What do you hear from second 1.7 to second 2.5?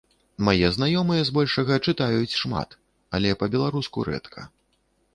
чытаюць